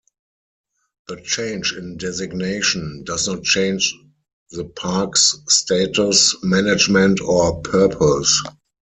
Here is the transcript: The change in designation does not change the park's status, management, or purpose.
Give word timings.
The 1.09 1.21
change 1.21 1.75
in 1.77 1.97
designation 1.97 3.03
does 3.03 3.27
not 3.27 3.43
change 3.43 3.93
the 4.49 4.65
park's 4.65 5.37
status, 5.47 6.35
management, 6.41 7.21
or 7.21 7.61
purpose. 7.61 8.41